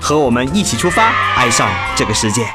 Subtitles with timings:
[0.00, 2.46] 和我们一起出发，爱上这个世界。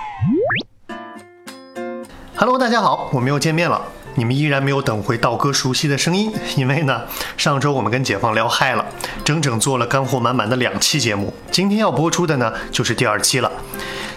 [2.35, 3.81] Hello，大家好，我们又见面了。
[4.16, 7.02] 你们依然没有等回道哥熟悉的声音，因为呢，
[7.38, 8.85] 上周我们跟解放聊嗨了，
[9.23, 11.33] 整整做了干货满满的两期节目。
[11.49, 13.52] 今天要播出的呢，就是第二期了。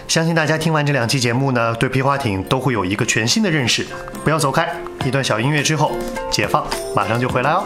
[0.07, 3.87] 相信大家听完这两期节目呢，对皮划艇都会有一个全新的认识。
[4.23, 4.69] 不要走开，
[5.05, 5.93] 一段小音乐之后，
[6.31, 7.65] 解放马上就回来哦。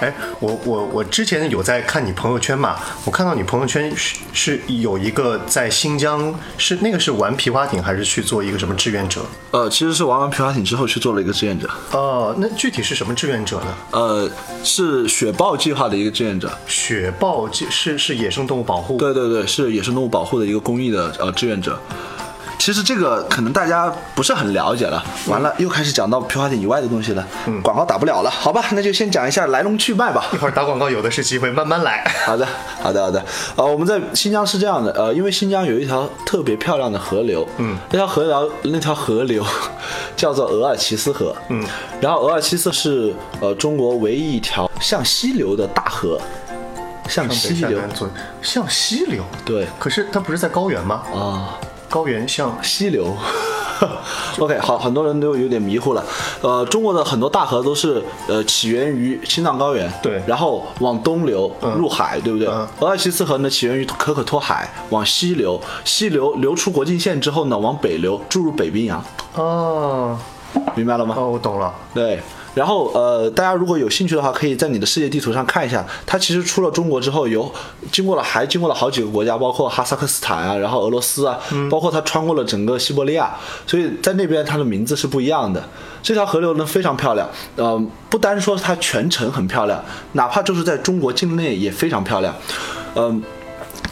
[0.00, 9.20] 哎，我我我之前有在看你朋友圈嘛，我看到你朋友圈是是有一个在新疆，是那个是玩皮划艇还是去做一个什么志愿者？
[9.50, 13.74] 呃，其实是玩完皮划艇之后去做了一个志愿者，哦，那具体是什么志愿者呢？
[13.90, 14.30] 呃，
[14.64, 16.50] 是雪豹计划的一个志愿者。
[16.66, 18.96] 雪豹是是野生动物保护。
[18.96, 21.78] 对对对，是野生动物保护的一个公益的呃志愿者。
[22.60, 30.26] 其实这个可能大家不是很了解了，完了又开始讲到皮划艇以外的东西了，嗯，广告打不了了，好吧，那就先讲一下来龙去脉吧。
[30.34, 32.04] 一会儿打广告有的是机会，慢慢来。
[32.26, 32.46] 好的，
[32.82, 33.24] 好的，好的。
[33.56, 39.42] 呃，我们在新疆是这样的，呃，因为新疆有一条特别漂亮的河流，嗯，那条河流那条河流
[40.14, 41.66] 叫做额尔齐斯河，嗯，
[41.98, 46.20] 然后额尔齐斯是呃中国唯一一条向西流的大河，
[47.08, 47.80] 向西流，
[48.42, 51.02] 向西流，对，可是它不是在高原吗？
[51.14, 51.56] 啊。
[51.90, 53.14] 高原向西流，
[54.38, 56.02] OK，好，很多人都有点迷糊了。
[56.40, 62.46] 呃，中国的很多大河都是呃起源于青藏高原，对，然后往东流入海，嗯、对不对？
[62.48, 69.04] 嗯、额尔齐斯河呢起源于可可托海，往西流，西流流出国境线之后呢，往北流注入北冰洋。
[69.34, 70.16] 哦，
[70.76, 71.16] 明白了吗？
[71.18, 71.74] 哦，我懂了。
[71.92, 72.20] 对。
[72.52, 77.48] 然后，呃，大家如果有兴趣的话，可以在你的世界地图上看一下，它其实出了中国之后，有
[77.92, 83.36] 经过了，还经过了好几个国家，包括哈萨克斯坦啊，然后俄罗斯啊，嗯、包括它穿过了整个西伯利亚，
[83.68, 85.62] 所以在那边它的名字是不一样的。
[86.02, 89.80] 这条河流呢非常漂亮，呃，不单说它全程很漂亮，
[90.14, 92.34] 哪怕就是在中国境内也非常漂亮，
[92.96, 93.22] 嗯、呃，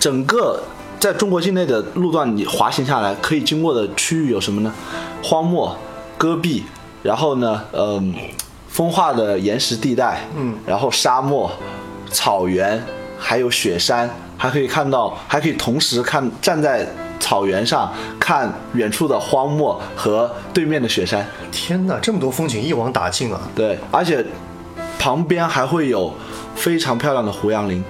[0.01, 0.61] 整个
[0.99, 4.75] 在中国境内的路段你滑行下来，可以经过的区域有什么呢？
[5.23, 5.77] 荒漠、
[6.17, 6.65] 戈壁，
[7.05, 8.48] 然后呢，嗯、呃。
[8.79, 11.51] 风化的岩石地带，嗯，然后沙漠、
[12.13, 12.81] 草原，
[13.19, 16.87] 还有雪山，还可以看到，还可以同时看站在
[17.19, 21.27] 草原上看远处的荒漠和对面的雪山。
[21.51, 23.41] 天哪，这么多风景一网打尽啊！
[23.53, 24.25] 对，而且
[24.97, 26.15] 旁边还会有
[26.55, 27.85] 非常漂亮的胡杨林。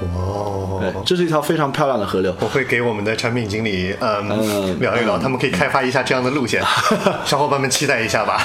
[0.00, 2.34] 哇，对，这是一条非常漂亮的河流。
[2.40, 6.60] 我会给我们的产品经理，嗯，嗯聊一聊，嗯、他们可以开发一下这样的路线，
[7.24, 8.42] 小伙伴们期待一下吧。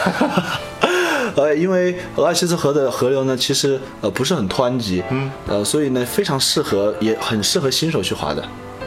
[1.36, 8.42] 呃，因为额尔齐斯河的河流呢，其实呃不是很湍急，嗯，呃，所以呢非常适合，也很适合新手去滑的，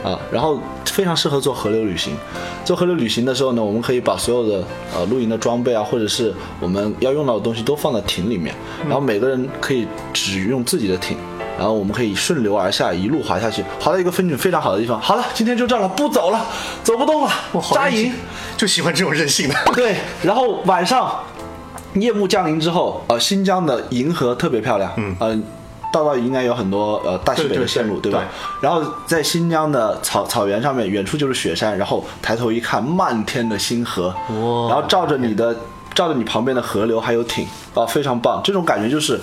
[0.04, 2.14] 啊，然后非常适合做河流旅行。
[2.64, 4.64] 做河流旅行的时候呢，我们可以把所有的
[4.94, 8.54] 呃露营的装备啊，或者是我们要用到的东西都放在艇里面，
[8.84, 11.16] 然后每个人可以只用自己的艇。
[11.58, 15.00] 然后我们可以顺流而下，一路滑下去，滑到一个风景非常好的地方。
[15.00, 16.46] 好了，今天就这样了，不走了，
[16.84, 17.30] 走不动了，
[17.72, 18.12] 扎营，
[18.58, 19.54] 就喜欢这种任性的。
[19.74, 21.18] 对，然后晚上
[22.00, 25.36] 夜幕降临之后，呃，新疆的银河特别漂亮，嗯，呃，
[25.92, 28.24] 到到应该有很多呃大西北的线路，对吧？
[28.60, 35.56] 然后在新疆的草草原上面，远处就是雪山，然后抬头一看，漫天的星河，哇，然后照着你的，
[35.94, 39.20] 照着你旁边的河流还有艇，啊，非常棒，这种感觉就是。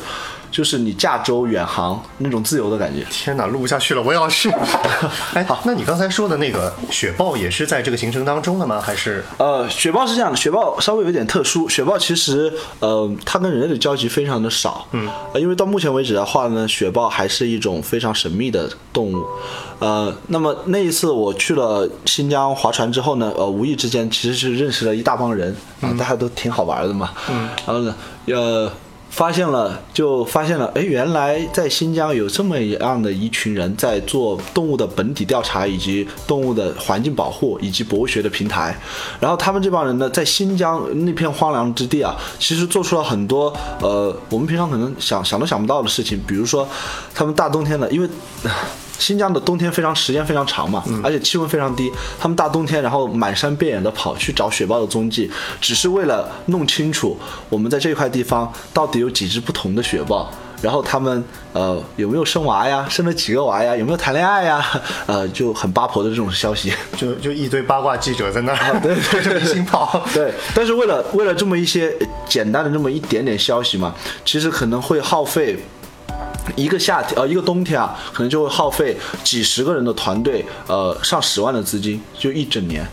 [0.54, 3.04] 就是你驾舟远航那种自由的感觉。
[3.10, 4.52] 天哪，录不下去了，我也要去。
[5.34, 8.80] 哎，好，那你刚才说的那个雪豹也是在这个行程当中的吗？
[8.80, 9.26] 还是？
[9.40, 11.68] 呃，雪豹是这样的，雪豹稍微有点特殊。
[11.68, 14.86] 雪豹其实，呃，它跟人类的交集非常的少。
[14.92, 19.26] 嗯，呃，因为到目前为止的话呢，雪豹还是一种非常神秘的动物。
[19.80, 25.52] 呃，那么那一次我去了新疆划船之后呢，呃，无意之间其实是认识了一大帮人
[25.82, 27.10] 啊、呃，大家都挺好玩的嘛。
[27.32, 27.96] 嗯，然后呢，
[28.28, 28.72] 呃。
[29.14, 38.76] 发现了，就发现了，哎，原来在新疆有这么一样的一群人在做动物的本体调查，以及动物的环境保护，以及博物学的平台。
[39.20, 46.20] 然后他们这帮人呢，在新疆那片荒凉之地啊，其实做出了很多呃，我们平常可能想想都想不到的事情。
[46.28, 46.68] 比如说，
[47.14, 48.10] 他们大冬天的，因为。
[49.00, 51.92] 新疆的冬天非常时间非常长嘛，而且气温非常低。
[52.20, 55.30] 他们大冬天然后满山遍野的跑去找雪豹的踪迹，
[55.60, 57.18] 只是为了弄清楚
[57.50, 60.32] 我们在这块地方到底有几只不同的雪豹。
[60.62, 64.66] 然后他们呃有没有生娃呀，生了几个娃呀，有没有谈恋爱呀，
[65.08, 66.72] 呃就很八婆的这种消息。
[66.96, 70.02] 就就一堆八卦记者在那儿对对着明星跑。
[70.16, 71.94] 对，但是为了为了这么一些
[72.26, 73.94] 简单的这么一点点消息嘛，
[74.24, 75.60] 其实可能会耗费
[76.56, 82.88] 一个夏天呃一个冬天啊，可能就会耗费几十个人的团队，呃上十万的资金，就一整年。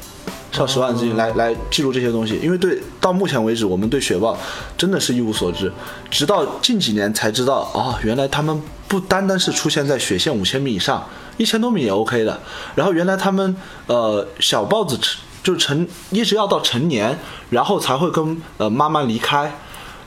[0.52, 4.36] 上十万资金来来记录这些东西，因为对到目前为止，我们对雪豹
[4.76, 5.72] 真的是一无所知，
[6.10, 11.06] 直到近几年才知道，哦，原来他们不单单是出现在雪线五千米以上，
[11.36, 12.40] 一千多米也 OK 的。
[12.74, 13.54] 然后原来他们
[13.86, 17.16] 呃小豹子成就成一直要到成年，
[17.50, 19.42] 然后才会跟呃妈妈离开，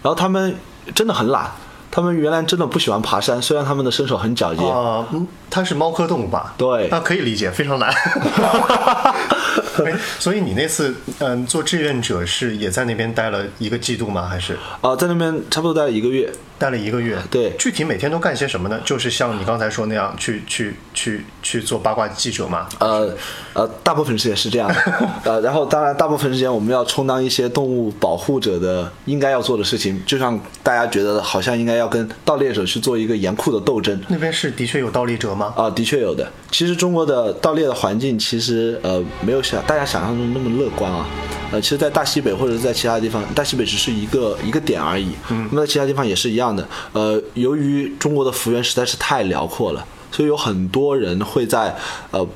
[0.01, 0.57] 然后他们
[0.93, 1.49] 真的很懒，
[1.95, 4.65] 他们原来真的不喜欢爬山，虽然他们的身手很矫健。
[4.67, 6.55] 啊、嗯，它是猫科动物吧？
[6.57, 7.93] 对那可以理解，非常难。
[9.85, 14.27] 哎所以你那次嗯做志愿者是也在那边待了一个季度吗？
[14.27, 16.31] 还是啊、在那边差不多待了一个月，
[16.63, 17.17] 待了一个月？
[17.29, 18.79] 对具体每天都干些什么呢？
[18.85, 22.69] 就是像你刚才说那样，去去去去做八卦记者吗？
[22.79, 23.13] 呃
[23.51, 24.75] 呃，大部分时间是这样的，
[25.25, 34.01] 呃，然后当然大部分时间我们要充当一些动物保护者的应该要做的事情，就像大家觉得好像应该要跟盗猎者去做一个严酷的斗争。
[34.07, 35.53] 那边是的确有盗猎者吗？
[35.57, 36.31] 啊，的确有的。
[36.49, 41.05] 其实中国的盗猎的环境其实呃没有想大家想象中那么乐观啊。
[41.53, 45.09] 呃，其实，在大西北或者是在其他地方，大西北只是一个一个点而已。
[45.29, 46.67] 嗯，那么在其他地方也是一样的。
[46.93, 51.75] 呃，由于中国的幅员实在是太辽阔了，所以有很多人会在
[52.09, 52.27] 呃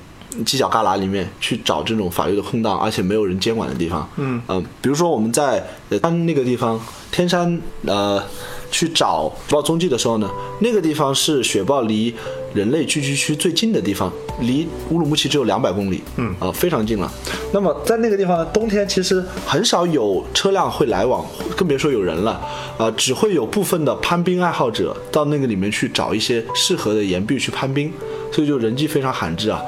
[0.46, 4.08] 犄角旮旯里面去找这种法律的空档，而且没有人监管的地方。
[4.18, 4.40] 嗯
[4.84, 6.80] 比如说我们在呃山那个地方，
[7.12, 8.24] 天山呃
[8.72, 10.30] 去找雪豹踪迹的时候呢，
[10.60, 12.14] 那个地方是雪豹离
[12.54, 14.12] 人类聚居区最近的地方，
[14.42, 17.12] 离乌鲁木齐只有两百公里，嗯，啊、非常近了。
[17.54, 21.26] 那么在那个地方呢，冬天其实很少有车辆会来往，
[21.56, 22.42] 更别说有人了，
[22.78, 27.92] 啊、只会有部分的攀冰爱好者到那个里面去找一些适合的岩壁去攀冰，
[28.32, 29.62] 所以就人迹非常罕至啊。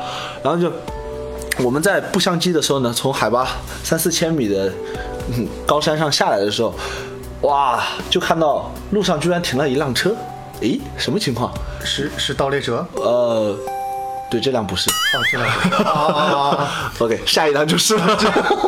[0.44, 0.72] 然后就
[1.63, 3.48] 我们在步相机的时候呢，从海拔
[3.84, 4.72] 三四千米的
[5.38, 6.74] 嗯高山上下来的时候，
[7.42, 10.16] 哇，就看到路上居然停了一辆车，
[10.62, 11.52] 诶，什么情况？
[11.84, 12.86] 是是盗猎者？
[12.96, 13.58] 呃，
[14.30, 14.90] 对，这辆不是。
[14.90, 15.70] 哦，这辆不
[17.00, 17.04] 是！
[17.06, 18.18] OK，下一辆就是了。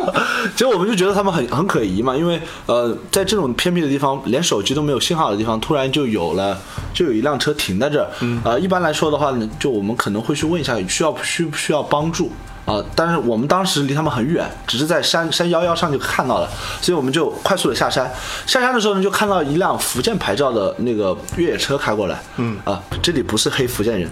[0.56, 6.58] 结果我们就觉得他们很很可疑嘛，因为呃，在这种偏僻的地方，连手机都没有信号的地方，突然就有了，
[6.94, 8.08] 就有一辆车停在这儿。
[8.20, 8.40] 嗯。
[8.42, 12.32] 呃，一般来说的话呢，就我们可能会去问一下，需要需不需要帮助
[12.64, 16.48] 啊、但是我们当时离他们很远，只是在山山腰腰上就看到了，
[16.80, 18.08] 所以我们就快速的下山。
[18.46, 22.22] 下山的时候呢，就看到一辆福建牌照的那个越野车开过来。
[22.36, 22.56] 嗯。
[22.64, 24.08] 啊，这里不是黑福建人。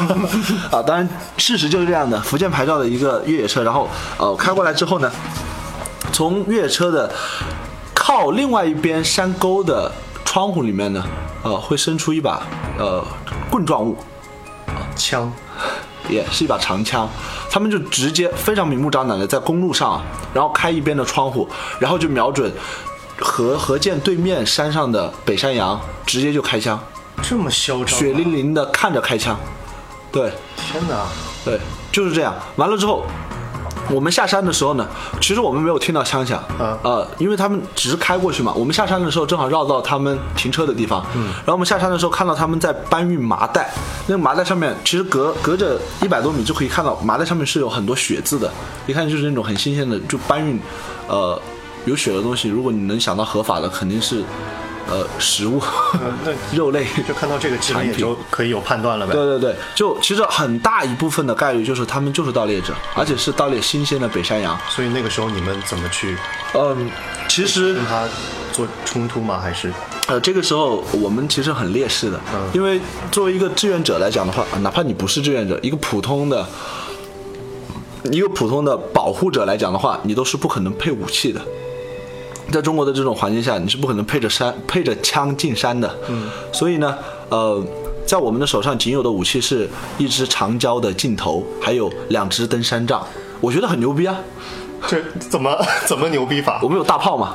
[0.70, 3.88] 啊，当然事实就是这样的，福建牌照的一个越野车，然后
[4.18, 5.10] 呃开过来之后呢，
[6.12, 7.10] 从越野车的
[7.94, 9.90] 靠另外一边山沟的
[10.24, 11.04] 窗户里面呢，
[11.42, 12.42] 呃会伸出一把
[12.78, 13.04] 呃
[13.50, 13.96] 棍状物，
[14.68, 15.32] 啊枪
[16.10, 17.08] 也是一把长枪，
[17.50, 20.02] 他们就直接非常明目张胆的在公路上啊，
[20.34, 21.48] 然后开一边的窗户，
[21.78, 22.52] 然后就瞄准
[23.18, 26.78] 河河涧对面山上的北山羊，直接就开枪，
[27.22, 29.38] 这么嚣张、啊，血淋淋的看着开枪，
[30.12, 30.32] 对。
[30.56, 31.06] 天哪！
[31.44, 31.58] 对，
[31.90, 32.32] 就是这样。
[32.54, 33.02] 完了之后，
[33.92, 34.86] 我们下山的时候呢，
[35.20, 38.52] 其实我们没有听到枪响，嗯呃，因为他们只是开过去嘛。
[38.54, 43.70] 我们下山的时候正好绕到他们停车的地方，嗯，然后我们下山的时候看到他们在搬运麻袋，
[44.06, 48.50] 那个麻袋上面其实隔隔着一百多米就可以看到麻袋上面是有很多血渍的，
[48.86, 50.60] 一看就是那种很新鲜的，就搬运，
[51.08, 51.40] 呃，
[51.84, 52.48] 有血的东西。
[52.48, 54.22] 如果你能想到合法的，肯定是。
[54.88, 55.60] 呃，食物、
[55.92, 59.12] 呃那肉类，就看到这个基本也产品就可以有判断了呗。
[59.12, 64.58] 对对对，就其实很大一部分的概率就是他们就是盗猎者，而且是盗猎新鲜的北山羊。
[64.68, 66.16] 所以那个时候你们怎么去
[66.54, 66.90] 嗯，
[67.28, 68.08] 其实跟他
[68.52, 69.38] 做冲突吗？
[69.38, 69.72] 还是
[70.08, 72.80] 呃，这个时候我们其实很劣势的，嗯因为
[73.12, 76.46] 作为一个志愿者来讲的话，哪怕你不是志愿者，一个普通的。
[78.10, 81.40] 一个普通的保护者来讲的话，你都是不可能配武器的。
[82.50, 85.90] 在中国的这种环境下，你是不可能配着山配着枪进山的。
[86.08, 86.96] 嗯，所以呢，
[87.28, 87.62] 呃，
[88.06, 93.04] 在我们的手上仅有的武器是一支长焦的镜头，还有两支登山杖。
[93.40, 94.16] 我觉得很牛逼啊！
[94.86, 96.68] 这怎么 怎么牛逼法我？
[96.68, 97.34] 们有大炮吗，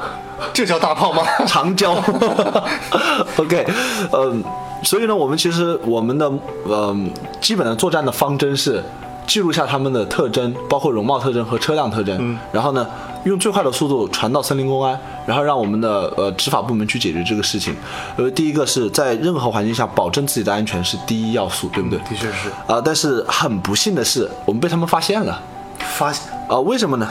[0.54, 1.24] 这叫大炮吗？
[1.48, 1.94] 长焦。
[3.38, 3.66] OK，
[4.12, 4.36] 呃，
[4.84, 6.32] 所以呢，我们其实我们的
[6.66, 6.96] 呃
[7.40, 8.84] 基本的作战的方针是
[9.28, 12.86] 记录下他们的特征，包括容貌特征和车辆特征，嗯然后呢，
[13.25, 17.75] 用最快的速度传到森林公安，然后让我们的呃执法部门去解决这个事情。
[18.17, 22.00] 呃，第一个是在任何环境下保证自己的安全是第一要素，对不对？
[22.00, 25.41] 的确是啊、但是很不幸的是，我们被他们发现了。
[25.79, 27.10] 发现啊、为什么呢？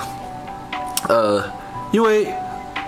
[1.08, 1.42] 呃，
[1.90, 2.32] 因为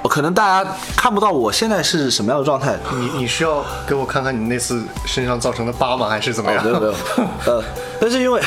[0.04, 2.78] 可能大家看不到我现在是什么样的状态。
[2.94, 6.08] 你你需要给我看看你那次身上造成的疤吗？
[6.08, 6.64] 还是怎么样？
[6.64, 6.94] 没有没有，
[7.46, 7.64] 呃，
[8.00, 8.40] 但是因为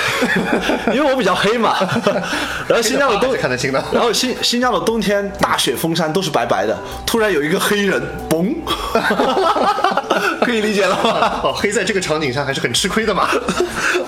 [0.94, 1.76] 因为我比较黑嘛，
[2.68, 3.36] 然后新疆的冬
[3.92, 8.54] 然后新新疆的冬天大雪封山都是白白的，突然有一个黑人，嘣，
[10.42, 11.40] 可以理解了吗？
[11.44, 13.28] 哦，黑在这个场景上还是很吃亏的嘛。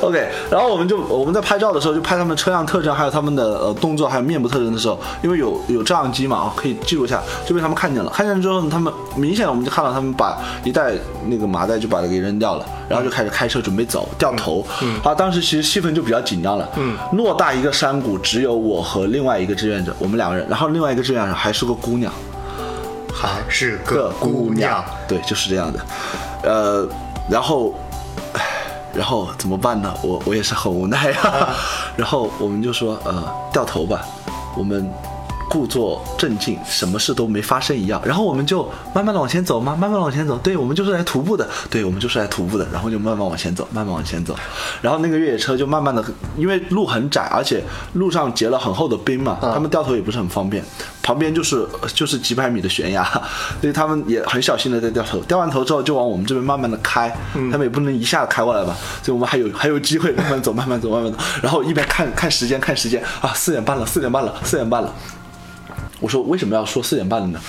[0.01, 8.09] OK，然后我们就我们在拍照的时候就拍他们车辆特征，还有他们的呃动作，还有面部特征的时候，因为有有照相机嘛，啊，可以记录下，就被他们看见了。
[8.11, 10.91] 看见之后呢，他们明显我们就看到他们把一袋
[11.27, 14.65] 那个麻袋就把它给扔掉了，然后就开始开车准备走，掉头。
[14.81, 16.69] 嗯，啊，当时其实气氛就比较紧张了。
[16.75, 22.11] 嗯，偌大一个山谷，只有我和另外一个志愿者，我们两个人，然后另外一个志愿者还是个姑娘。
[23.13, 25.79] 还是个姑娘，对，就是这样的。
[26.43, 26.87] 呃，
[27.29, 27.73] 然后，
[28.33, 28.41] 唉
[28.95, 29.93] 然后怎么办呢？
[30.01, 31.55] 我我也是很无奈啊。
[31.95, 34.03] 然后我们就说，呃，掉头吧，
[34.57, 34.89] 我们
[35.51, 38.01] 故作镇静，什么事都没发生一样。
[38.05, 38.63] 然后我们就
[38.95, 40.37] 慢慢的往前走嘛，慢慢往前走。
[40.37, 42.65] 对，我们就是来徒步的，对，我们就是来徒步的。
[42.71, 44.33] 然后就慢慢往前走，慢慢往前走。
[44.81, 46.01] 然后那个越野车就慢慢的，
[46.37, 47.61] 因为路很窄，而且
[47.95, 50.63] 路上结了很厚的冰嘛，他们掉头也不是很方便。
[51.03, 53.03] 旁边就是就是几百米的悬崖，
[53.59, 55.19] 所以他们也很小心的在掉头。
[55.21, 61.17] 掉完头之后就往我们这边慢慢的开，他们也不能一下子开过来吧，所以我们还有还有机会慢慢走，慢慢走，慢慢走。
[61.41, 64.93] 然后一边看看时间，看时间啊，四点半了，四点半了，四点半了。
[66.01, 67.39] 我说为什么要说四点半的呢？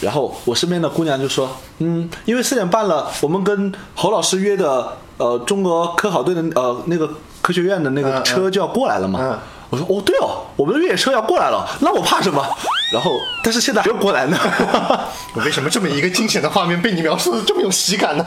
[0.00, 1.48] 然后我身边的姑娘就说，
[1.78, 7.08] 嗯，因为四点半了，我们跟侯老师约的呃中国科考队的呃那个
[7.40, 9.20] 科学院的那个车就要过来了嘛。
[9.22, 9.38] 嗯
[9.70, 12.42] 我说哦对哦，我们的越野车要过来了，那我怕什么？
[12.90, 13.10] 然后
[13.44, 14.38] 但是现在还没有过来呢。
[15.36, 18.24] 我为什么这么一个惊险的画面被你描述的这么有喜感呢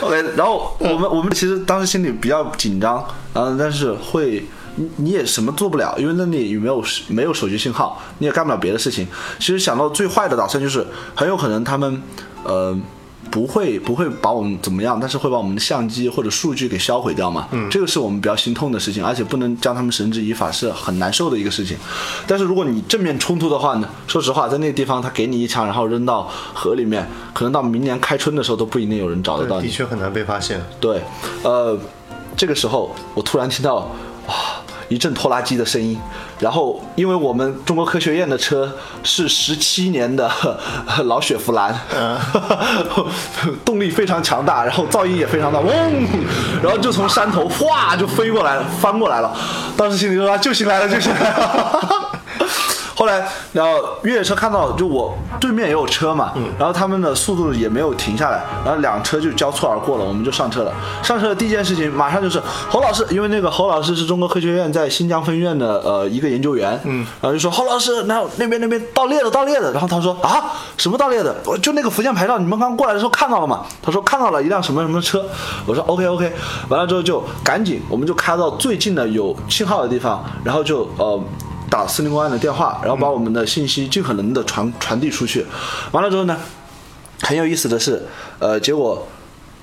[0.00, 2.96] ？OK， 然后我们我们其实当时心里比较紧张，
[3.32, 4.44] 然后但是会
[4.80, 9.06] 你你也什么做不了，因为那里也没有没有手机信号，你也干不了别的事情。
[9.38, 12.02] 其实想到最坏的打算就是很有可能他们
[12.44, 12.76] 呃。
[13.30, 17.46] 不会不会把我们怎么样，但是会把我们的相机或者数据给销毁掉嘛？
[17.52, 21.76] 嗯，这个是我们比较心痛的事情，而且不能将他们绳之以法，是很难受的一个事情。
[22.26, 29.72] 但是如果你正面冲突的话呢，说实话，在那个地方他给你一枪，然后扔到河里面，可能到明年开春的时候都不一定有人找得到你的。
[29.72, 30.60] 确很难被发现。
[30.80, 31.00] 对，
[31.44, 31.78] 呃，
[32.36, 33.86] 这个时候我突然听到啊
[34.90, 35.96] 一阵拖拉机的声音，
[36.40, 38.70] 然后因为我们中国科学院的车
[39.04, 40.28] 是十七年的
[41.06, 41.72] 老雪佛兰，
[43.64, 46.06] 动力非常强大，然后噪音也非常大，嗡，
[46.60, 49.32] 然后就从山头哗就飞过来，翻过来了，
[49.76, 52.09] 当时心里说啊救星来了，救星来了。
[53.00, 60.74] 后来，然后越野车看到就我对面也有车嘛，然后他们的速度也没有停下来，然后两车就交错而过了，我们就上车了。
[61.02, 62.38] 上车的第一件事情马上就是
[62.68, 71.34] 侯老师，因为那个侯老师是中国科学院在新疆分院的呃一个研究员，嗯，然后就说侯老师，那那边那边盗猎的盗猎的，然后他说啊什么盗猎的？
[71.46, 73.64] 我就那个福建牌照，你们刚过来的时候看到了吗？
[73.80, 75.24] 他说看到了一辆什么什么车，
[75.64, 76.30] 我说 OK OK，
[76.68, 81.18] 完了之后就赶紧我们就开到最近的有信号的地方，然后就呃。
[81.70, 85.46] 打四零公安的电话，然后把我们的信息尽可能的传传递出去。
[85.92, 86.36] 完了之后呢，
[87.22, 88.02] 很有意思的是，
[88.40, 89.06] 呃，结果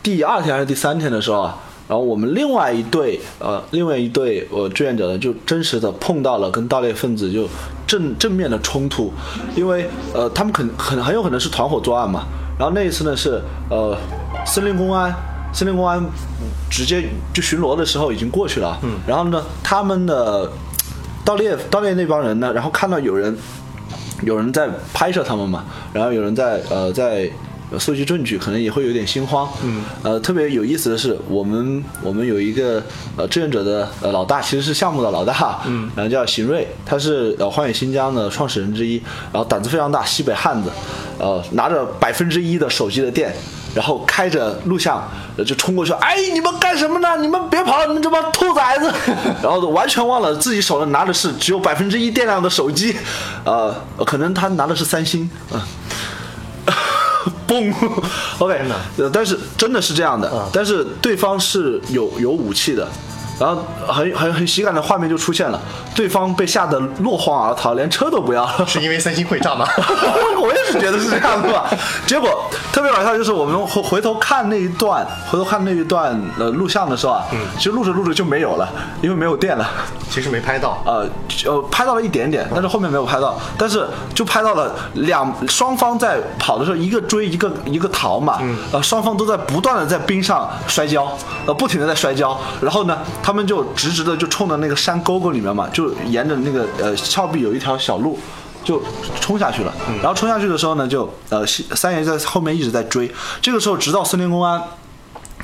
[0.01, 7.47] 第二天还是第三天的时候啊，然后我们另外一队呃，另外一队呃志愿者呢，就真实的碰到了跟盗猎分子就
[7.85, 9.11] 正正面的冲突，
[9.55, 12.25] 因为呃，他们肯很很有可能是团伙作案嘛。
[12.57, 13.95] 然后那一次呢是呃，
[14.45, 15.13] 森林公安。
[15.53, 16.05] 森林公安
[16.69, 20.51] 直接就巡逻的时候已经过去了，嗯，然后呢，他们的
[21.27, 23.37] 盗猎盗猎那帮人呢，然后看到有人
[24.23, 27.29] 有人在拍摄他们嘛，然后有人在呃在
[27.77, 29.45] 搜集证据，可能也会有点心慌。
[29.61, 32.81] 嗯，呃，特别有意思的是，我们我们有一个
[33.17, 38.95] 呃志愿者的呃老大，其实是项目的老大，嗯，然后叫邢瑞，他是呃荒野新疆的创始人之一，
[39.33, 40.71] 然后胆子非常大，西北汉子，
[41.19, 43.35] 呃，拿着百分之一的手机的电。
[43.77, 45.07] 然后开着录像，
[45.37, 47.15] 呃就冲过去，哎，你们干什么呢？
[47.17, 48.91] 你们别跑，你们这帮兔崽子！
[49.43, 52.97] 然后完全忘了自己手上拿的是只有百分之一电量的手机，
[53.45, 55.61] 呃，可能他拿的是三星，嗯、
[57.47, 57.71] 嘣
[58.39, 58.59] ，OK，
[58.97, 62.87] 呃但是真的是这样的，但是对方是有有武器的。
[63.39, 65.59] 然后很 很很喜感的画面就出现了，
[65.95, 68.65] 对方被吓得落荒而逃，连车都不要了。
[68.65, 69.65] 是因为三星会炸吗？
[70.39, 71.65] 我也是觉得是这样的吧。
[72.05, 72.29] 结果
[72.71, 77.25] 特别搞笑，就是我们回回头看那一段，回头看那一段呃录像的时候啊，
[77.57, 78.67] 其实录着录着就没有了，
[79.01, 79.67] 因为没有电了。
[80.09, 80.81] 其实没拍到。
[80.85, 81.07] 呃
[81.45, 88.39] 呃，拍到了一点点，但是后面没有拍到，但是就拍到了两双方在跑的时候，一个追一个一个逃嘛，
[88.71, 91.07] 呃，双方都在不断的在冰上摔跤，
[91.45, 98.17] 呃，不停的在摔跤，然后呢，他们就直直的就冲到那个山沟沟里面嘛，就沿着那个呃峭壁有一条小路。
[98.63, 98.81] 就
[99.21, 99.73] 冲下去了。
[100.01, 103.09] 然后冲下去的时候呢，就呃三爷在后面一直在追。
[103.41, 104.61] 这个时候，直到森林公安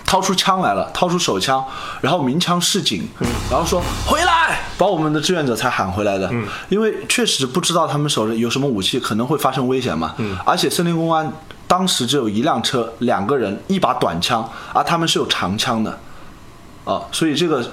[0.05, 1.63] 掏出枪来了，掏出手枪，
[2.01, 3.07] 然后鸣枪示警，
[3.49, 6.29] 然后说回来，把我们的志愿者才喊回来的。
[6.67, 10.15] 因为确实不知道他们手里有什么武器，可能会发生危险嘛。
[10.45, 11.31] 而且森林公安
[11.65, 15.97] 当时只有一辆车，两个人，一把短枪，而他们是有长枪的。
[16.85, 17.63] 啊，所以这个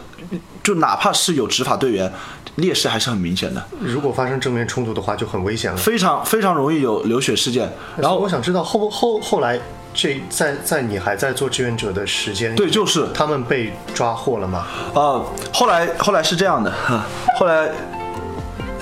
[0.62, 2.12] 就哪怕是有执法队员，
[2.56, 5.76] 劣势还是很明显的，如果发生正面冲突的话，就很危险了。
[5.76, 7.70] 非常非常容易有流血事件。
[7.96, 9.58] 然后我想知道后后后来
[9.92, 14.66] 这在在你还在做志愿者的时间，对，就是他们被抓获了吗？
[14.94, 17.04] 呃，后来后来是这样的，哈
[17.38, 17.68] 后来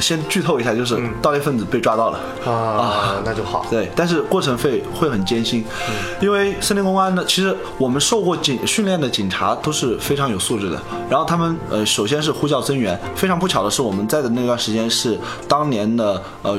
[0.01, 2.19] 先剧透一下，就是盗猎分子被抓到了。
[2.45, 3.67] 啊，那就好。
[3.71, 5.65] 对，但是过程会会很艰辛，
[6.21, 10.81] 因为森林公安呢，其实我们受过警训练的警察都是非常有素质的。
[11.11, 16.59] 然后他们呃，首先是呼叫增援，非常不巧的是，我们在的那段时间是当年的呃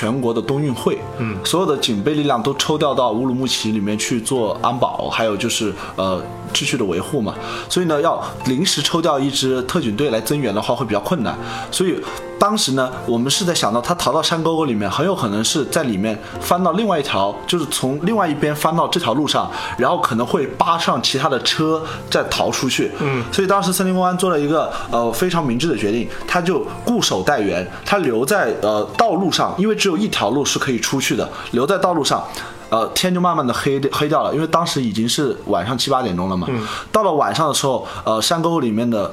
[0.00, 6.18] 全国的冬运会，嗯，所有的警备力量都抽调到乌鲁木齐里面去做安保，还有就是呃
[6.54, 7.34] 秩序的维护嘛。
[7.68, 11.36] 所以呢，要临时抽调一支特警队来增援的话，会比较困难。
[11.70, 11.94] 所以
[12.38, 22.90] 当时呢，我们是在想到他逃到山沟沟里面，很有可能是在里面翻到另外一条，就是从另外一边翻到这条路上，然后可能会扒上其他的车再逃出去。
[23.00, 32.24] 嗯，所以当时森林公安做了一个呃非常明智的决定，他就固守待援，他留在呃道路上，因为只有一条路是可以出去的，留在道路上。
[32.68, 36.46] 呃，天就慢慢的黑黑掉了，因为当时已经是晚上七八点钟了嘛。
[36.92, 39.12] 到了晚上的时候，呃，山沟沟里面的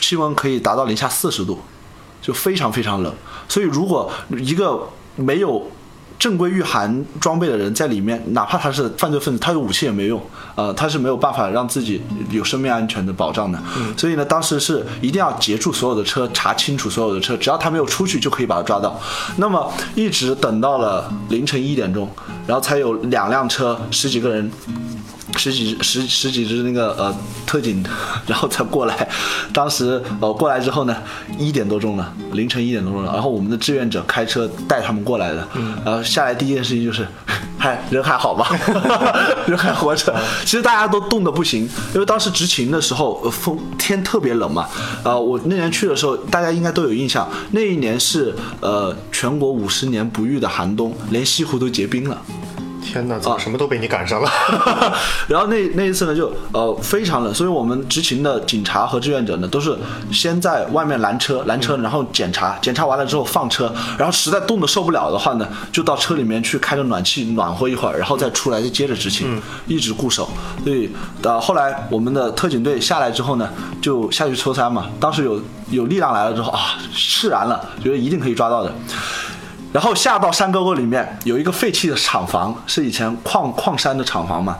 [0.00, 1.58] 气温可以达到零下四十度。
[2.20, 3.14] 就非常非常冷，
[3.48, 5.70] 所以如果一个没有
[6.18, 10.20] 正规御寒装备的人在里面，哪怕他是犯罪分子，他有武器也没用，
[10.56, 13.58] 呃，他是没有办法让自己有生命安全的保障的。
[13.96, 19.00] 所以呢，当时是一定要截住所有的车，查清楚所有的车，只要他没有出去，就可以把他抓到。
[19.36, 22.08] 那么一直等到了凌晨一点钟，
[22.46, 24.50] 然后才有两辆车，十几个人。
[25.38, 27.16] 十几十十几只那个呃
[27.46, 27.82] 特警，
[28.26, 29.08] 然后才过来。
[29.52, 30.96] 当时呃过来之后呢，
[31.38, 33.12] 一点多钟了，凌晨一点多钟了。
[33.12, 35.46] 然后我们的志愿者开车带他们过来的。
[35.84, 37.06] 然后下来第一件事情就是，
[37.56, 38.46] 嗨，人还好吗？
[39.46, 40.14] 人还活着。
[40.44, 44.66] 其实大家都冻得不行，因为当时执勤的时候，呃风天特别冷嘛。
[45.04, 52.20] 呃，我那年去的时候，大家应该都有印象，那一年是呃全国五十年不遇的寒冬，连西湖都结冰了。
[52.88, 54.30] 天哪，怎么什么都被你赶上了？
[55.28, 59.76] 然后那那一次呢，就呃非常冷，所以我们执勤的警察和志愿者呢，都是
[60.10, 70.30] 先在外面拦车，拦车，然后检查，检查完了之后放车，然后实在冻得受不了的话呢，就到车里面去开着暖气暖和一会儿，然后再出来就接着执勤，一直固守。
[70.64, 70.90] 所以
[71.22, 73.50] 呃后来我们的特警队下来之后呢，
[73.82, 74.86] 就下去抽三嘛。
[74.98, 78.72] 当时有有力量来了之后啊，释然了，觉得一定可以抓到的。
[79.72, 84.58] 然后下到山沟沟里面有一个废弃的厂房，是以前矿矿山的厂房嘛。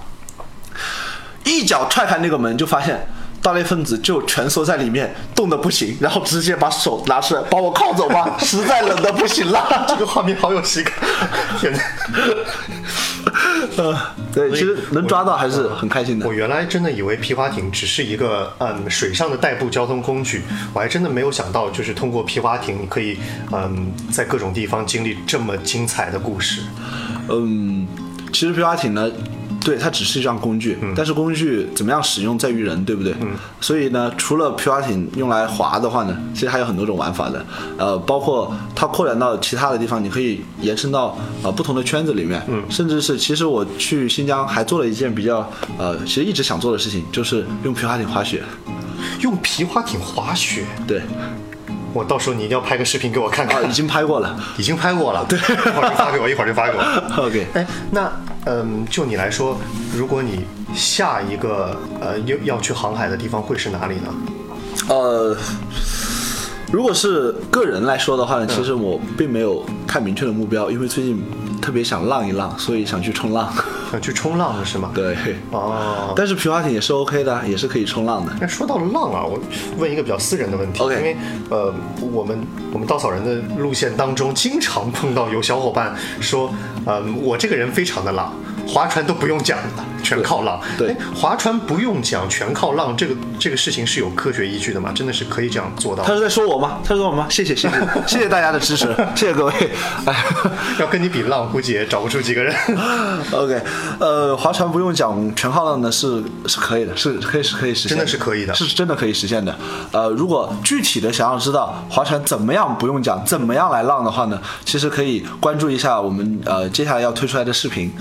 [1.44, 3.06] 一脚踹开那个门，就发现
[3.42, 9.66] 盗猎分子就蜷缩在里面，冻得不行，然后直接把手拿出来，把我铐走吧，实在冷得不行了。
[9.88, 10.92] 这个画面好有喜感，
[11.58, 11.80] 天哪！
[13.76, 13.96] 呃，
[14.32, 16.32] 对，其实能抓到还是很开心的我。
[16.32, 23.18] 原来真的以为皮划艇只是一个嗯水上的代步交通工具，我还真的没有想到，就是通过皮划艇，你可以
[23.52, 26.62] 嗯在各种地方经历这么精彩的故事。
[27.28, 27.86] 嗯，
[28.32, 29.08] 其实皮划艇呢，
[29.68, 33.14] 对，它只是一张工具，但是工具怎么样使用在于人，对不对？
[33.20, 33.36] 嗯。
[33.60, 37.44] 所以呢，除了皮划艇用来划的话呢，其实还有很多种玩法的。
[37.76, 42.42] 呃，包括它扩展到其他的地方，你可以延伸到呃不同的圈子里面。
[42.48, 42.62] 嗯。
[42.70, 48.42] 甚至是，其实我去新疆还做了一件比较呃，其实一直想做的事情，就是用皮划艇滑雪。
[49.20, 51.02] 用皮划艇滑雪，对，
[51.92, 53.70] 我到时候你一定要拍个视频给我看啊，看。
[53.70, 54.38] 已经拍过了。
[54.56, 56.82] 已经拍过了，对，一会儿就发给我，一会儿就发给我。
[57.26, 57.46] OK。
[57.54, 58.12] 哎，那
[58.44, 59.58] 嗯，就你来说，
[59.94, 64.14] 如果你下一个呃要要去航海的地方会是哪里呢？
[64.88, 65.36] 呃，
[66.70, 71.22] 如果是个人来说的话呢，其实我并没有太明确的目标，因为最近
[71.60, 73.52] 特别想浪一浪，所以想去冲浪。
[73.90, 74.90] 想去冲浪是吗？。
[74.94, 75.16] 对，
[75.50, 78.32] 哦，但是皮划艇也是 OK 的，也是可以冲浪的。
[78.40, 79.40] 那说到浪啊，我
[79.76, 81.16] 问一个比较私人的问题因为
[81.50, 81.72] 呃，
[82.12, 82.38] 我们
[82.72, 86.52] 我们稻草人的路线当中，经常碰到有小伙伴说，
[86.84, 88.32] 呃、我这个人非常的浪，
[88.66, 90.58] 划船都不用桨的，全靠浪。
[90.78, 94.90] 对哎，划船不用桨，全靠浪，这个这个事情是有科学依据的吗？
[94.94, 96.14] 真的是可以这样做到他？
[96.14, 96.78] 是在说我吗？
[96.82, 97.26] 他是说我吗？
[97.28, 99.52] 谢谢谢谢 谢谢大家的支持， 谢谢各位。
[100.06, 100.24] 哎。
[100.78, 102.54] 要跟你比浪，估计也找不出几个人。
[103.32, 103.60] OK，
[103.98, 109.54] 呃，划船不用桨，全靠浪呢是是可以的，是可以是可以实现，真的是可以的是真的可以实现的。
[109.90, 117.92] 呃，如果具体的想要知道划船怎么样不用桨，怎么样来浪的话呢，其实可以关注一下我们呃接下来要推出来的视频。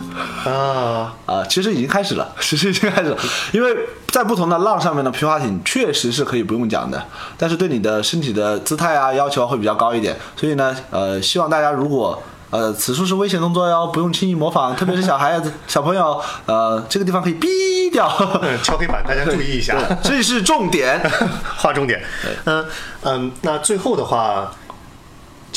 [0.46, 3.18] 啊，啊、其实已经开始了，其实已经开始了，
[3.52, 3.76] 因为
[4.10, 7.04] 在不同的浪上面呢，皮划艇确实是可以不用桨的，
[7.36, 18.08] 但是对你的身体的姿态啊要求会比较高一点，所以呢，呃，希望大家如果呃此处是危险动作哟，不用轻易模仿，特别是小孩子、小朋友，呃，这个地方可以逼掉，
[18.44, 19.76] 嗯， 敲黑板，大家注意一下。
[20.04, 21.02] 这是重点。
[21.58, 22.00] 划重点。
[22.46, 22.64] 嗯
[23.02, 24.54] 嗯，那最后的话，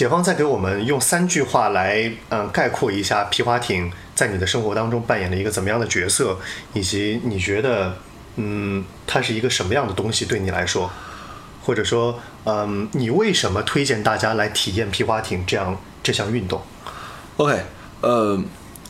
[0.01, 6.39] 解放再给我们用三句话来嗯概括一下皮划艇在你的生活当中扮演了一个怎么样的角色，
[6.73, 7.95] 以及你觉得
[8.37, 10.91] 嗯它是一个什么样的东西对你来说，
[11.63, 16.63] 或者说嗯你为什么推荐大家来体验皮划艇这样这项运动
[17.37, 17.63] ？OK，
[18.01, 18.43] 呃，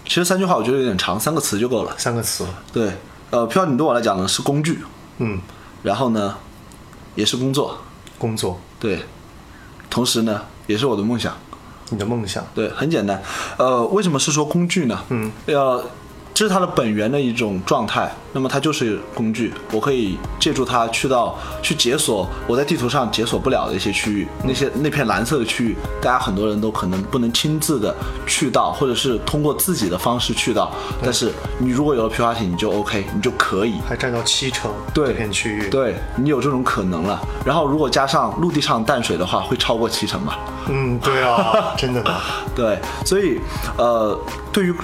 [0.05, 1.93] 其实三句话我觉得有点长，三个词就够了。
[1.99, 2.89] 三个词，对，
[3.31, 4.79] 呃，皮划艇对我来讲呢是工具，
[5.19, 5.41] 嗯，
[5.83, 6.37] 然后呢
[7.17, 7.83] 也是工作，
[8.17, 9.01] 工作，对，
[9.91, 11.35] 同时呢也是我的梦想。
[11.93, 13.21] 你的梦想，对，很简单。
[13.59, 15.03] 呃，为什么是说工具呢？
[15.09, 15.83] 嗯，要
[16.41, 27.95] 这是它的本源的一种状态，那么它就是工具，我可以借助它去到去解锁我在地图上解锁不了的一些区域，那些那片蓝色的区域，大家很多人都可能不能亲自的
[28.27, 30.73] 去到，或者是通过自己的方式去到，
[31.03, 33.75] 但是你如果有了皮划艇，你就 OK，你就可以。
[33.87, 40.39] 还占到七成对这片区域，对你有这种可能了，然后如果加上陆地上淡水的话，会超过七成吧？
[40.71, 42.15] 嗯，对啊，真的吗，
[42.57, 43.39] 对，所以
[43.77, 44.19] 呃，
[44.51, 44.75] 对于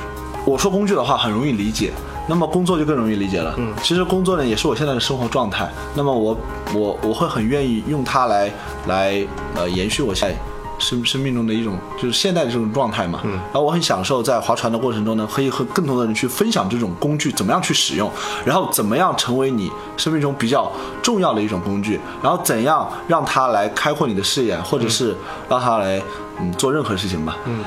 [0.46, 1.92] 我说工具的话，很容易理解。
[2.28, 3.54] 那么工作就更容易理解了。
[3.56, 5.70] 嗯，其实工作呢也是我现在的生活状态。
[5.94, 6.36] 那么我
[6.74, 8.50] 我我会很愿意用它来
[8.88, 10.36] 来呃延续我现在
[10.78, 13.20] 生生命中的一种就是现在的这种状态嘛。
[13.22, 18.10] 嗯，然后我很享受在划船的过程中呢，可以和更多的人去分享这种工具怎么样去使用，
[18.44, 25.14] 然后怎么样成为你生命中比较重要的一种工具，然后怎样让它来开阔你的视野，或者是
[25.48, 26.02] 让它来
[26.40, 27.36] 嗯做任何事情吧。
[27.44, 27.64] 嗯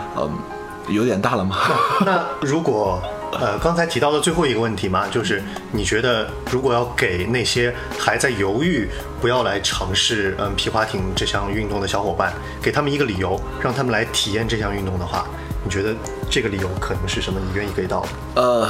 [0.90, 1.58] 有点大了吗？
[2.06, 8.88] 那如果呃刚才提到的最后一个问题嘛，就是你觉得如果要给那些还在犹豫
[9.22, 15.26] 不要来尝试嗯皮划艇这项运动的小伙伴，给他们一个理由，让他们来体验这项运动的话，
[15.64, 15.94] 你觉得
[16.30, 17.40] 这个理由可能是什么？
[17.40, 18.42] 你愿意给到的？
[18.42, 18.68] 呃，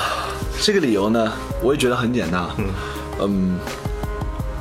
[0.62, 2.45] 这个理由呢，我也觉得很简单。
[2.58, 2.65] 嗯
[3.21, 3.60] 嗯，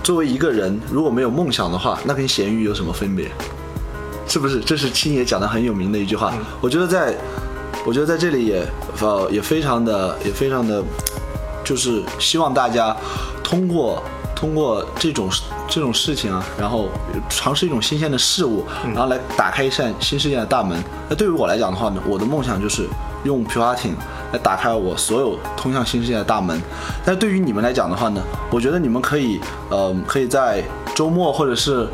[0.03, 3.29] 作为一个人，如果没有梦想的话，那跟咸鱼有什么分别？
[4.27, 4.61] 是不是？
[4.61, 6.35] 这是青爷讲的很有名的一句话。
[6.61, 7.15] 我觉得在，
[7.87, 8.67] 我觉得在这里也
[9.01, 10.83] 呃也非常的也非常的，
[11.65, 12.95] 就是希望大家
[13.43, 14.03] 通过
[14.35, 15.29] 通过这种
[15.69, 16.89] 这种事情啊，然后
[17.29, 18.65] 尝试一种新鲜的事物，
[18.95, 20.83] 然后来打开一扇新世界的大门。
[21.09, 22.87] 那对于我来讲的话呢，我的梦想就是
[23.25, 23.97] 用皮划艇
[24.33, 26.61] 来打开我所有通向新世界的大门。
[27.05, 30.63] 但是对于你们来讲的话呢，我觉得你们可以呃可以在
[30.95, 31.89] 周末或者是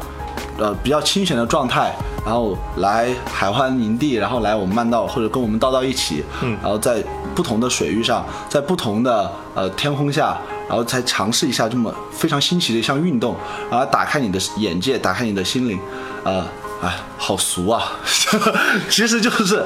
[0.59, 7.03] 呃比较清闲的状态，然后来海湾营地，然后来我们漫道或者跟我们道道一起，嗯，然后在
[7.35, 10.37] 不同的水域上，在不同的呃天空下，
[10.69, 13.37] 然后才尝试一下这么非常新奇的一项运动，
[13.71, 15.79] 然后打开你的眼界，打开你的心灵，
[16.25, 16.45] 呃。
[16.83, 17.93] 哎，好俗啊！
[18.91, 19.65] 其实就是，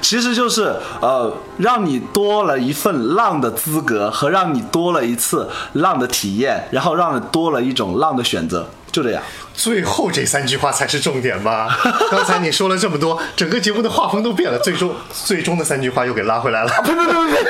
[0.00, 9.20] 其实就是，呃，让你多了一份浪的资格，和让你多了一次浪的体验，然后让你多了一种浪的选择，就这样。
[9.52, 11.76] 最后这三句话才是重点吧？
[12.12, 16.70] 刚才你说了这么多，整个节目的画风都变了，最终最终的三句话又给拉回来了。
[16.84, 17.42] 呸呸呸呸！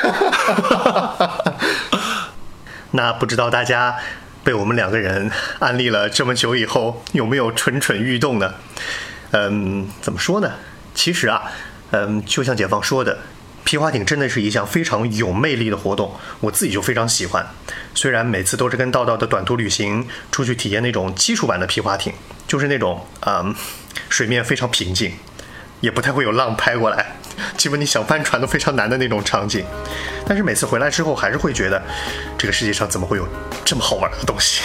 [2.93, 3.97] 那不知道大家
[4.43, 8.55] 被我们两个人安利了这么久以后，有没有蠢蠢欲动呢？
[9.33, 10.51] 嗯，怎么说呢？
[10.95, 11.43] 其实啊，
[11.91, 13.19] 嗯，就像解放说的，
[13.65, 17.47] 皮划艇真的是一项非常有魅力的活动，我自己就非常喜欢。
[17.95, 22.13] 虽然每次都是跟道道的短途旅行出去体验那种基础版的皮划艇，
[22.47, 23.55] 就是那种嗯，
[24.09, 25.15] 水面非常平静，
[25.81, 27.17] 也不太会有浪拍过来，
[27.57, 29.65] 基本你想翻船都非常难的那种场景。
[30.27, 31.83] 但是每次回来之后，还是会觉得
[32.37, 33.27] 这个世界上怎么会有
[33.65, 34.63] 这么好玩的东西？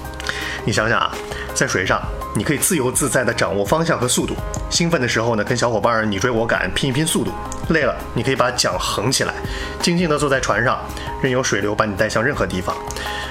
[0.66, 1.14] 你想想啊，
[1.56, 1.98] 在水上
[2.34, 4.36] 你可以自由自在地掌握方向和速度，
[4.68, 7.30] 兴奋的时候呢，跟小伙伴你追我赶，拼一拼速度；
[7.70, 9.32] 累了，你可以把桨横起来，
[9.80, 10.78] 静静地坐在船上，
[11.22, 12.76] 任由水流把你带向任何地方。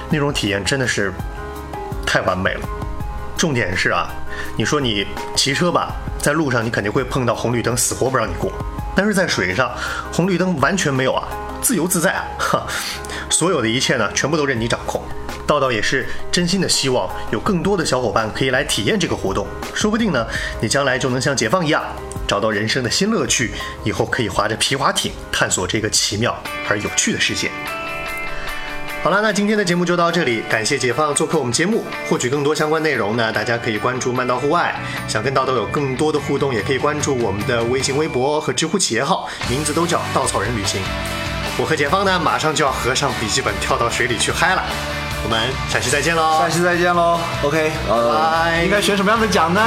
[0.09, 1.13] 那种体验真的是
[2.03, 2.67] 太完美了。
[3.37, 4.09] 重点是啊，
[4.57, 8.51] 你说你骑车吧，在路上你肯定会碰到红绿灯，死活不让你过。
[8.95, 9.71] 但是在水上，
[10.11, 11.27] 红绿灯完全没有啊，
[11.61, 12.23] 自由自在啊！
[12.39, 12.67] 哈，
[13.29, 15.03] 所有的一切呢，全部都任你掌控。
[15.47, 20.25] 道道也是真心的希望有更多的小伙伴可以来体验这个活动，说不定呢，
[20.61, 21.83] 你将来就能像解放一样，
[22.27, 23.51] 找到人生的新乐趣，
[23.83, 26.35] 以后可以划着皮划艇探索这个奇妙
[26.67, 27.49] 而有趣的世界。
[29.03, 31.83] 好了，那今天的节目就到这里，感谢解放做客我们节目。
[32.09, 34.75] 获取更多相关内容呢，大家可以关注慢到户外。
[35.07, 40.81] 想跟道道有更多的互动，也可以关注我们的微信、微博和知乎企业号，名字都叫稻草人旅行。
[41.59, 45.04] 我和解放呢，马上就要合上笔记本，跳到水里去嗨了。
[45.25, 46.37] 我们下期再见喽！
[46.39, 47.19] 下期再见喽。
[47.41, 48.13] OK，呃，
[48.45, 49.59] 拜应该选什么样的奖呢？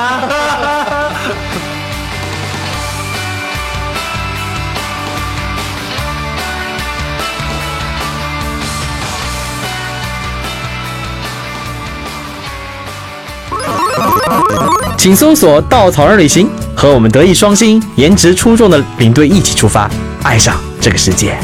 [14.96, 19.90] 请搜索“稻草人旅行”，和我们德艺双馨、颜值出众的领队一起出发，
[20.22, 21.36] 爱上这个世界。